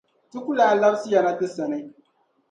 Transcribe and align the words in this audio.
Ti 0.29 0.37
ku 0.43 0.51
lahi 0.57 0.75
labsi 0.83 1.07
ya 1.13 1.21
na 1.23 1.31
ti 1.37 1.47
sani. 1.55 1.79